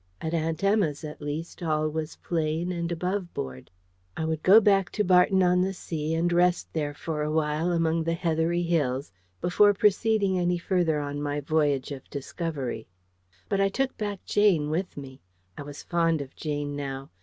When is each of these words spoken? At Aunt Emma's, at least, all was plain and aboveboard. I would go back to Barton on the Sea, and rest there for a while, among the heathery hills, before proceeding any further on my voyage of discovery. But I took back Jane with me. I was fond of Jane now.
At 0.19 0.33
Aunt 0.33 0.63
Emma's, 0.63 1.03
at 1.03 1.21
least, 1.21 1.61
all 1.61 1.87
was 1.87 2.15
plain 2.15 2.71
and 2.71 2.91
aboveboard. 2.91 3.69
I 4.17 4.25
would 4.25 4.41
go 4.41 4.59
back 4.59 4.89
to 4.93 5.03
Barton 5.03 5.43
on 5.43 5.61
the 5.61 5.73
Sea, 5.75 6.15
and 6.15 6.33
rest 6.33 6.73
there 6.73 6.95
for 6.95 7.21
a 7.21 7.29
while, 7.31 7.71
among 7.71 8.03
the 8.03 8.15
heathery 8.15 8.63
hills, 8.63 9.11
before 9.41 9.75
proceeding 9.75 10.39
any 10.39 10.57
further 10.57 10.99
on 10.99 11.21
my 11.21 11.39
voyage 11.39 11.91
of 11.91 12.09
discovery. 12.09 12.87
But 13.47 13.61
I 13.61 13.69
took 13.69 13.95
back 13.95 14.25
Jane 14.25 14.71
with 14.71 14.97
me. 14.97 15.21
I 15.55 15.61
was 15.61 15.83
fond 15.83 16.19
of 16.19 16.35
Jane 16.35 16.75
now. 16.75 17.11